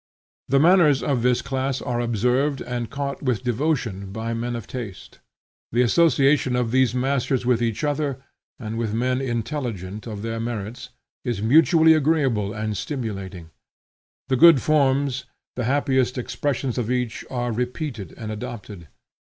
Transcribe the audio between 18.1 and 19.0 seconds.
and adopted.